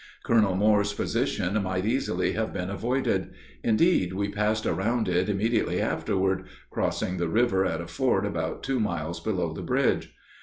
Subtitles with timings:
[0.23, 3.29] Colonel Moore's position might easily have been avoided;
[3.63, 8.79] indeed, we passed around it immediately afterward, crossing the river at a ford about two
[8.79, 10.15] miles below the bridge.